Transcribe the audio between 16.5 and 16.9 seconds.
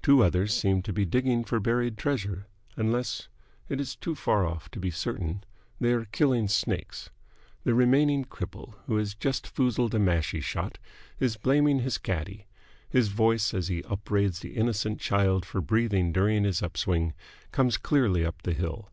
up